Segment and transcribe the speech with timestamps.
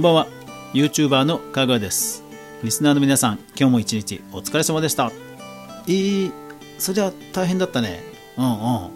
[0.00, 0.26] んばんは。
[0.72, 2.24] YouTuber のかぐわです。
[2.64, 5.12] リスナーの皆さん今日も一日お疲れ様でした。
[5.86, 6.32] えー、
[6.78, 8.02] そりゃ大変だったね。
[8.38, 8.90] うんうん。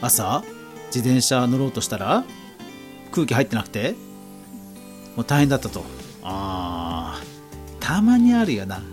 [0.00, 0.42] 朝
[0.86, 2.24] 自転車乗ろうとしたら
[3.12, 3.94] 空気入ってなくて
[5.14, 5.84] もう大変だったと。
[6.24, 7.26] あー
[7.78, 8.84] たまにあるよな、うん、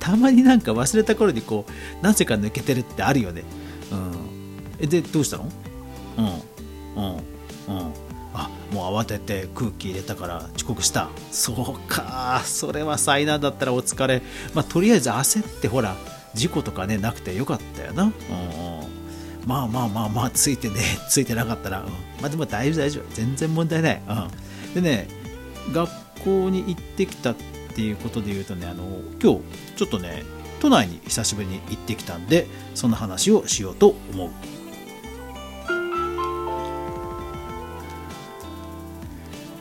[0.00, 3.44] たまになんか忘れた頃にこうなぜか抜けてるってあるよね。
[3.92, 4.14] うん。
[4.80, 5.44] えでどうしたの？
[5.44, 6.42] うん。
[8.88, 11.08] 慌てて空気入れたから遅刻した。
[11.30, 12.42] そうか。
[12.44, 14.22] それは災難だったらお疲れ。
[14.54, 15.96] まあとりあえず焦ってほら
[16.34, 18.04] 事故とかねなくてよかったよな。
[18.04, 18.12] うん、
[19.46, 20.76] まあまあまあまあついてね
[21.08, 21.86] ついてなかったら、うん、
[22.20, 23.14] まあでも大丈夫大丈夫。
[23.14, 25.08] 全然問題ない、うん、でね
[25.72, 25.90] 学
[26.24, 27.34] 校に行ってきたっ
[27.74, 28.84] ていうことで言うとねあの
[29.22, 30.24] 今日ちょっとね
[30.60, 34.57] 都内に久しぶりに行ってきたんでその話をしようと思う。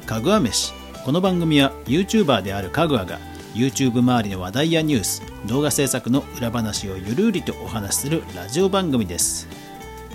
[0.08, 3.20] かぐわ飯この番組は YouTuber であるかぐわが
[3.54, 9.50] YouTube 周りの話題やニュース動画制作の裏話をゆるりとお話しするラジオ番組です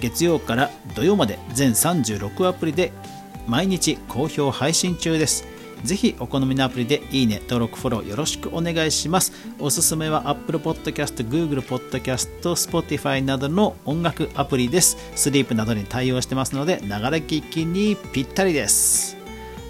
[0.01, 2.91] 月曜から土曜まで全36アプリで
[3.47, 5.47] 毎日好評配信中です
[5.85, 9.33] ぜひお好みのアプリでいいね、登録、フォローよろしくお願いします。
[9.59, 14.97] おすすめは Apple Podcast、Google Podcast、Spotify などの音楽アプリです。
[15.17, 19.22] スリープなどに対応してますので、ながら聞きにぴったりです。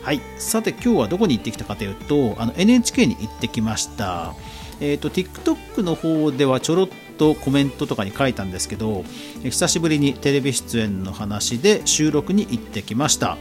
[0.02, 4.34] はい、さて今日はどこに行ってきたかというと、あの NHK に行ってきました。
[4.80, 9.04] えーと、TikTok の方ではちょろっとコメントとかに書いたんですけど
[9.44, 13.38] 久しぶりにテレビ出演の話で収録に行ってきました。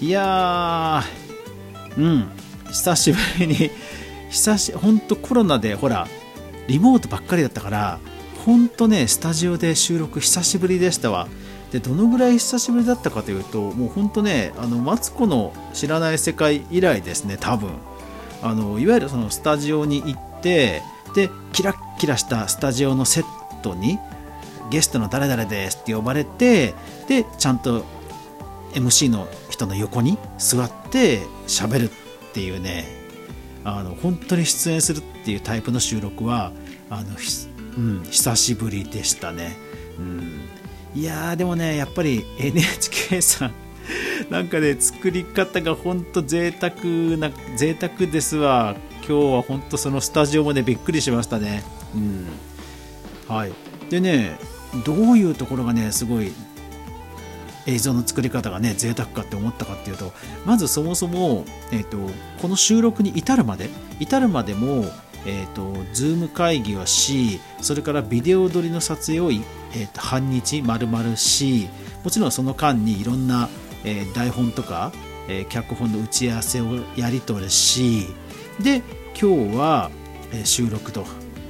[0.00, 2.30] いやーうん。
[2.68, 3.70] 久しぶりに
[4.30, 6.08] 久し本当コロナでほら
[6.66, 7.98] リモートばっかりだったから
[8.46, 11.28] 本当ねスタジオで収録久しぶりでしたわ。
[11.72, 17.70] でどのぐらい久しぶりだったかというともう本当ねあのマツコの知らない世界以来ですね多分。
[18.42, 20.82] あのいわゆるそのスタジオに行って
[21.14, 23.98] でキラッキラしたスタジオのセットに
[24.70, 26.74] ゲストの誰々ですって呼ばれて
[27.08, 27.84] でちゃんと
[28.72, 32.86] MC の人の横に座って喋るっていうね
[33.64, 36.52] あの本当に出演するっていうタイプの収録は
[36.88, 37.10] あの、
[37.76, 39.56] うん、久しぶりでしたね、
[39.98, 40.48] うん、
[40.94, 43.52] いやーでもねやっぱり NHK さん
[44.28, 46.72] なんかね作り方が本当贅沢
[47.16, 48.76] な贅沢ですわ。
[49.08, 51.64] 今日は本当そのスタジオもねびっくりしましたね。
[51.94, 52.26] うん。
[53.28, 53.52] はい。
[53.88, 54.38] でね
[54.84, 56.32] どういうところがねすごい
[57.66, 60.12] 映像の作り方がね贅沢かって思ったかっていうと
[60.46, 61.98] まずそもそも、えーと、
[62.40, 63.68] この収録に至るまで
[63.98, 64.84] 至るまでも
[65.26, 71.68] えーと、ズーム会議をしそれからビデオ撮りの撮影を、えーと、半日丸々し
[72.04, 73.48] もちろんその間にいろんな、
[73.84, 74.92] えー、台本とか、
[75.28, 76.66] えー、脚本の打ち合わせを
[76.96, 78.06] やり取りし
[78.60, 78.82] で
[79.20, 79.90] 今日は、
[80.32, 81.04] えー、収録と。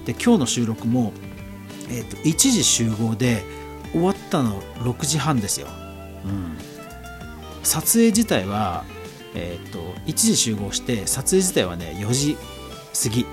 [0.04, 1.12] で今日の収録も、
[1.88, 3.44] えーと、と1時集合で
[3.92, 5.68] 終わったの6時半ですよ。
[6.24, 6.56] うん、
[7.62, 8.84] 撮影自体は、
[9.34, 12.36] えーと、1時集合して撮影自体はね4時
[13.02, 13.26] 過ぎ、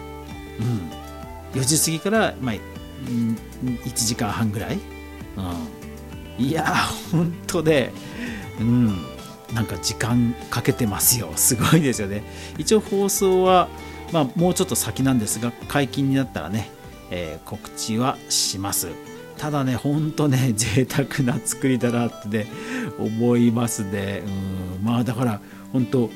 [0.59, 4.79] うん、4時過ぎから、まあ、1時間半ぐらい、
[6.37, 6.65] うん、いや
[7.11, 7.93] ほんとね、
[8.59, 9.05] うん、
[9.53, 11.31] なんか時間かけてますよ。
[11.35, 12.23] すごいですよね。
[12.57, 13.69] 一応放送は、
[14.11, 16.69] まあ、もうちょっと先なんですが解禁になったらね、
[17.11, 18.89] えー、告知はします。
[19.37, 22.47] ただね、ほんとね、 贅沢な作りだなってね、
[22.97, 24.23] 思いますね。
[24.81, 25.41] うん、まあだから、
[25.71, 26.09] 本当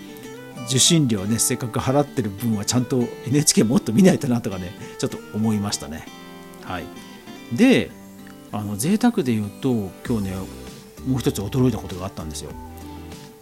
[0.67, 6.05] 受信料ね、せっかく払ってる分はちゃんと NHK もっと見ないとなとかね、ちょっと思いましたね。
[6.63, 6.85] はい。
[7.53, 7.91] で、
[8.51, 10.35] あの、贅沢で言うと、今日ね、
[11.07, 12.51] もう一つ驚いたことがあったんですよ。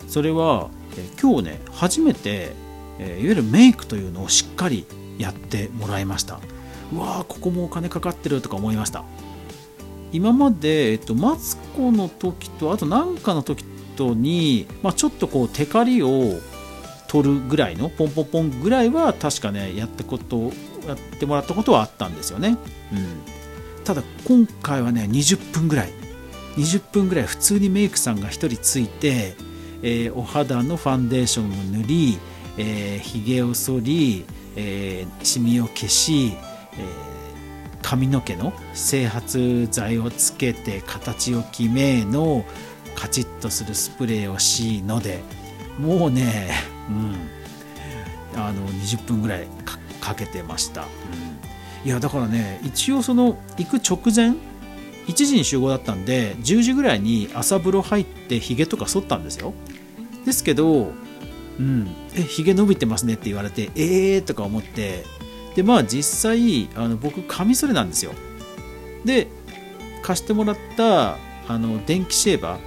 [0.08, 2.54] それは、え今日ね、初めて、
[3.00, 4.86] えいわゆるメイクというのをしっかり
[5.18, 6.40] やってもらいました。
[6.92, 9.04] うわーここもお金かかってるとか思いました。
[10.12, 13.64] 今まで、えっと、マツコの時とあと何かの時
[13.96, 16.40] とに、まあ、ちょっとこうテカリを
[17.10, 20.54] 取るぐらいのポンポンポンぐらいは確かねやってこと
[20.88, 22.58] やってもらったことはあったんですよね、
[22.94, 25.90] うん、ただ今回はね20分ぐらい。
[26.56, 29.36] 20分ぐらい普通にメイクさんが1人ついて、
[29.82, 32.18] えー、お肌のファンデーションを塗り、
[32.58, 34.26] えー、ひげを剃り、
[34.58, 36.34] えー、シミを消し、
[36.74, 37.10] えー
[37.82, 42.46] 髪の毛の整髪剤をつけて形を決めの
[42.96, 45.24] カチッとするスプレーをしので
[45.80, 46.52] もうね、
[46.90, 49.48] うん、あの20分ぐらい
[50.02, 50.86] かけてました、う
[51.86, 54.34] ん、いやだからね一応その行く直前
[55.08, 59.54] 1時に集合だったんで10時ぐらいに朝風呂入ってひげとか剃ったんですよ。
[60.26, 60.92] ですけど
[61.60, 61.88] うん。
[62.16, 65.04] えひげ伸びてますねって言われてええー、とか思って。
[65.56, 68.12] でまあ実際あの僕カミソリなんですよ。
[69.04, 69.28] で
[70.04, 72.62] 貸してもらったあの電気シェーバー、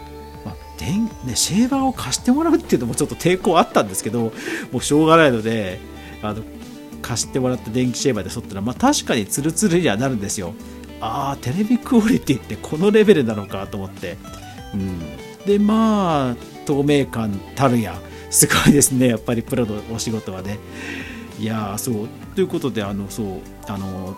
[0.84, 4.32] 電ね、シェーバーを貸してもらうっていうのもちょっと抵抗あったんですけど
[4.72, 5.78] もうしょうがないので
[6.22, 6.42] あの
[7.00, 10.54] 貸してもらった電気シェーバーで剃ったら、まあ、確かにツルツルにはなるんですよ。
[11.00, 14.16] ああテレビクオリティってこのレベルなのかと思って、
[14.72, 15.00] うん、
[15.44, 17.98] でまあ透明感たるや
[18.30, 19.08] すごいですね。
[19.08, 20.58] やっぱりプロのお仕事はね。
[21.38, 22.08] いやそう。
[22.34, 23.26] ということであのそう
[23.66, 24.16] あの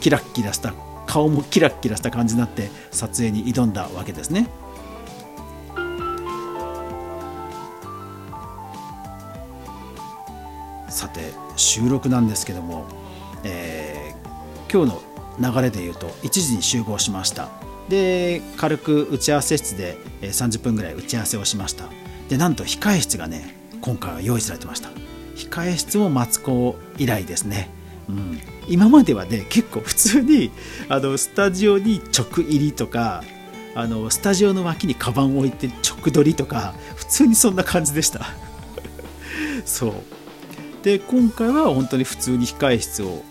[0.00, 0.74] キラッキラした
[1.06, 4.48] 顔もキラッキラした感じになって撮影に挑んだわけですね。
[11.70, 12.84] 収録なんですけども、
[13.44, 15.00] えー、今日
[15.38, 17.48] の流れで言うと1時に集合しました。
[17.88, 21.84] で軽く打ち合わせ室で30分ぐらい打ち合わせをしました。
[22.28, 24.90] でなんと控え室がね今回は用意されてました。
[25.36, 27.70] 控え室もマツコ以来ですね、
[28.08, 30.50] うん、今まではね結構普通に
[30.88, 33.22] あのスタジオに直入りとか
[33.76, 38.26] あのスタジオの脇にカバンを置いて直撮りとか普通にそんな感じでした。
[39.64, 40.19] そう。
[40.82, 43.22] で今回は本当に普通に控え室を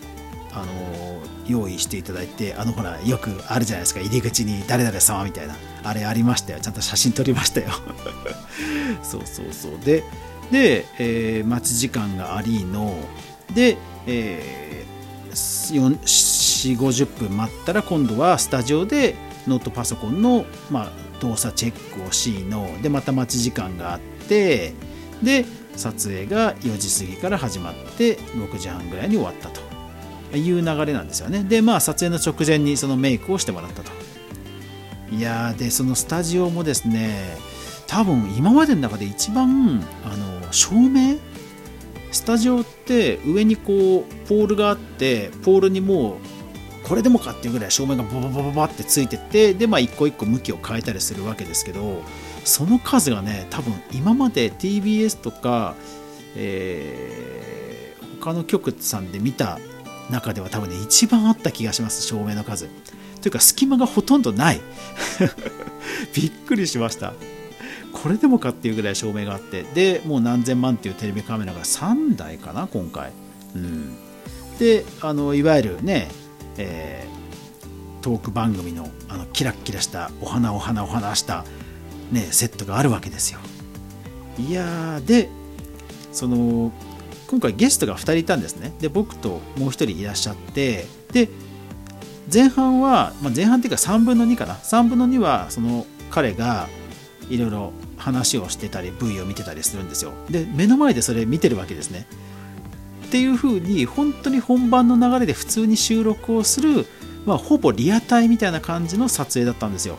[0.53, 4.01] あの用意していただいてあのほらよくあるじゃないですか。
[4.01, 5.55] 入り口に誰々様みたいな。
[5.83, 6.59] あれありましたよ。
[6.59, 7.69] ちゃんと写真撮りましたよ。
[9.01, 9.79] そうそうそう。
[9.83, 10.03] で
[10.51, 12.95] で、えー、待ち時間がありの
[13.53, 19.15] で、えー、4 5 0分待ったら今度はスタジオで
[19.47, 24.73] ノートパソコンの、まあ、動作チェックをしのでまた待ち時間があって
[25.23, 25.45] で
[25.75, 29.69] 撮影が4時過ぎから始まって6時半ぐらいに終わったと。
[30.37, 31.43] いう流れなんですよね。
[31.43, 33.91] でまあ撮影の直前にそのメイクをしてもらったと。
[35.11, 37.35] いやでそのスタジオもですね
[37.87, 41.17] 多分今までの中で一番あの照明？
[42.11, 52.03] スタジオって上にこうポールがあってポールにもうこれでもかっていうぐらい照明がバババババってついててでまあ一個一個向きを変えたりするわけですけど
[52.43, 55.75] その数がね多分今まで TBS とか、
[56.35, 59.59] えー、他の局さんで見た
[60.09, 62.67] 中では多分ね一番あった気がします照明の数。
[63.21, 64.61] というか隙間がほとんどない。
[66.15, 67.13] びっくりしました。
[67.91, 69.63] これでもかっていうぐらい照明があって。
[69.63, 73.11] でもう何千万っていうテレビカメラが3台かな今回、
[73.55, 73.97] うん、
[74.57, 76.09] であのいわゆるね、
[76.57, 81.45] えー、トーク番組のあのキラッキラしたお花お花お花した
[82.11, 83.39] ね、セットがあるわけですよ。
[84.39, 85.29] いやで
[86.11, 86.71] その
[87.27, 88.73] 今回ゲストが2人いたんですね。
[88.79, 91.29] で僕ともう1人いらっしゃってで
[92.31, 96.67] 前半は、まあ、前半っていうか3分の2かな3分の2はその彼が
[97.29, 100.13] いろいろ話をしてたり V を見てたりするんですよ。
[100.29, 102.07] で目の前でそれ見てるわけですね。
[103.05, 106.85] っていう風に本当に本番の流れで普通に収録をする、
[107.25, 109.97] まあ、ほぼリアタイみたいな感じの撮影だったんですよ。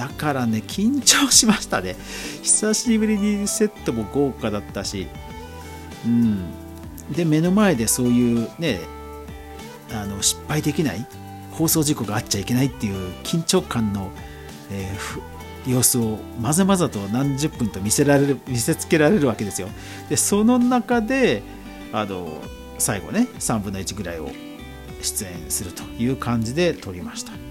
[0.00, 1.94] だからね、緊張しましたね。
[2.42, 5.08] 久しぶりにセットも豪華だったし、
[6.06, 6.38] うん。
[7.14, 8.80] で、目の前でそういうね、
[9.92, 11.06] あの失敗できない、
[11.50, 14.10] 放送事故があっちゃいけないっていう緊張感の、
[14.70, 19.68] えー、様子をまざまざと何十分と見せられる見せつけられるわけですよ。
[20.08, 21.42] で、その中で、
[21.92, 22.40] あの、
[22.78, 24.30] 最後ね、3分の1ぐらいを
[25.02, 27.49] 出演するという感じで撮りました。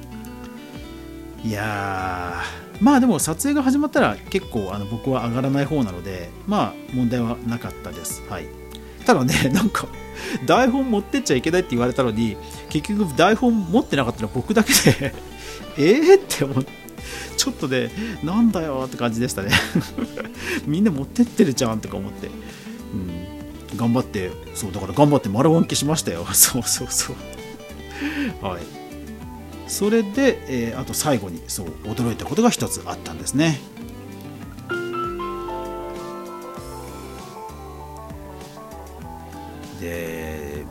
[1.44, 2.44] いや
[2.82, 8.24] まあでも撮影が始まったら結構あの僕は上がらない方なのでまあ問題はなかったです。
[8.30, 8.48] はい、
[9.06, 9.88] ただね なんか
[10.46, 12.38] 台本持ってっちゃいけないって言われたのに
[12.70, 15.14] 結局台本持ってなかったら僕だけで
[15.78, 16.72] ええって思って
[17.38, 17.90] ちょっとね
[18.24, 19.52] なんだよって感じでしたね。
[20.68, 22.28] みんな持ってってるじゃんとか思って、
[22.94, 26.26] うん、頑張ってそうだから頑張って丸暗記しましたよ。
[26.34, 28.46] そうそうそう。
[28.46, 28.79] はい。
[29.70, 33.60] それで、えー、あと最後にそう驚いたことが一つあったんですね。
[39.80, 40.66] で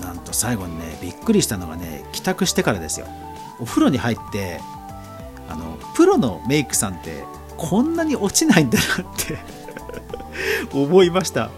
[0.00, 3.06] なんと最後にねびっくりしたのがね帰宅してからですよ。
[3.58, 4.60] お風呂に入って
[5.48, 7.24] あのプロのメイクさんって
[7.56, 9.38] こんなに落ちないんだなって
[10.72, 11.50] 思いました。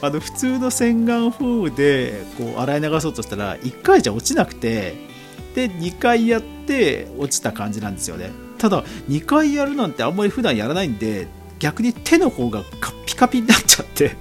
[0.00, 5.05] あの普通の洗顔フォームでこう洗い流そうとしたら1回じゃ落ちなくて
[5.54, 8.30] で2回やって落ちた感じなんですよね。
[8.58, 11.28] ただ2回やるなんてあんまり普段やらないんで
[11.58, 14.16] 逆に手の方がカピカピになっちゃって。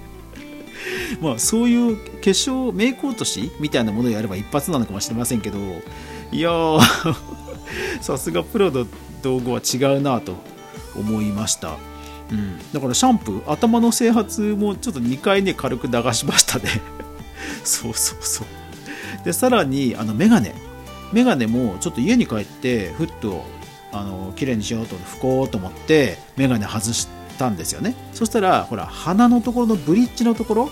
[1.22, 5.58] まあそういう化粧メイク落としみたいなものをやれば一発なのかもしれませんけど
[6.32, 6.52] いや
[8.02, 8.86] さすがプロの
[9.22, 10.36] 道具は違うなと
[10.96, 11.78] 思いました。
[12.32, 16.70] うん、だからシャンプー頭の整髪もちょっと2回ね軽く流しましたね。
[17.64, 19.26] そうそうそう。
[19.26, 20.56] でさらにあのメガネ。
[21.16, 23.46] メガネもちょっと家に帰ってふっと
[23.94, 27.08] あの綺麗にしようと拭こうと思ってメガネ外し
[27.40, 27.96] たんですよね。
[28.12, 30.70] そしたらほら鼻のところのブリッジのところ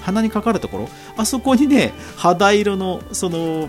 [0.00, 3.68] 鼻にかかるところあそこにね肌色のその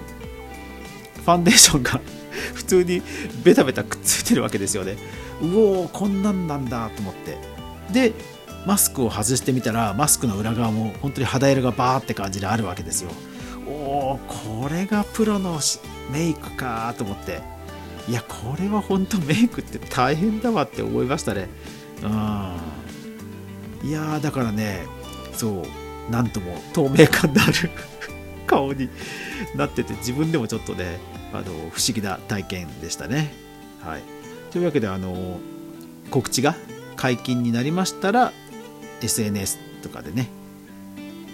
[1.16, 2.00] ファンデーションが
[2.54, 3.02] 普通に
[3.44, 4.98] ベタベタくっついてるわけですよね。
[5.42, 7.40] うおーこんなんなんだと思って。
[7.92, 8.14] で
[8.68, 13.10] マスクを外してみたらマスクの裏側も本当に肌色がバーって感じであるわけですよ。
[13.68, 15.60] おおこれがプロの
[16.12, 17.42] メイクかと思って
[18.08, 21.48] いやこれは本当メイクって大変だわって思いましたね
[22.04, 24.86] うんいやだからね
[25.34, 27.70] そうなんとも透明感のある
[28.48, 28.90] 顔に
[29.56, 31.00] なってて自分でもちょっとね
[31.34, 33.34] あの不思議な体験でしたね。
[33.82, 34.02] はい、
[34.52, 35.40] というわけであの
[36.12, 36.56] 告知が
[36.96, 38.32] 解禁になりましたら
[39.02, 40.30] SNS とかでね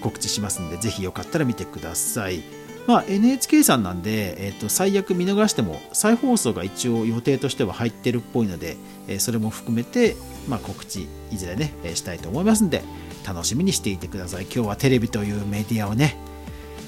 [0.02, 2.59] 告知しますんでぜひよかったら見てください。
[2.90, 8.78] まあ、NHK さんなんで、えー、と最悪見逃しても再放送が一応予定としては入ってるっぽいので、
[9.08, 10.16] えーそれも含めて、
[10.48, 12.82] まあ、告知いずれね、えーしたいと思いますんで
[13.24, 14.46] 楽しみにしていてください。
[14.46, 16.18] 今日はテレビというメディアをね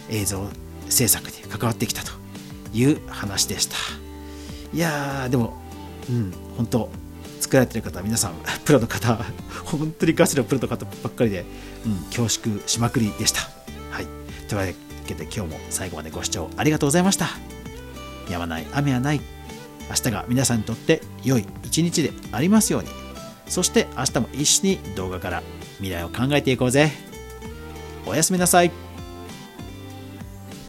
[0.10, 0.48] 映像
[0.90, 2.12] 制作に関わってきたと
[2.74, 3.76] いう話でした。
[4.74, 5.54] いやーでも
[6.10, 6.90] うん本当
[7.42, 8.34] 作られてる方皆さん
[8.66, 9.24] プロの方
[9.66, 11.46] 本当にガチのプロの方ばっかりで、
[11.86, 13.42] うん、恐縮しまくりでした。
[13.92, 14.08] はい。
[14.48, 17.30] というわけで今日も最後までご視聴ありがとうございました。
[18.30, 19.22] やまない雨はない
[19.90, 22.90] 明日が皆さんにとって良い一日でありますように。
[23.48, 25.44] そして明日も一緒に動画から
[25.78, 26.92] 未来を考えていこうぜ。
[28.06, 28.72] おやすみなさい。